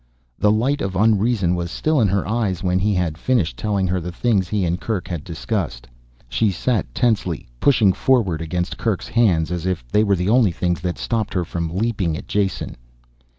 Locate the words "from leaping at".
11.45-12.27